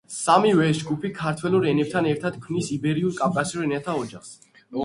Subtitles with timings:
[0.11, 4.35] სამივე ეს ჯგუფი ქართველურ ენებთან ერთად ქმნის იბერიულ-კავკასიურ ენათა ოჯახს.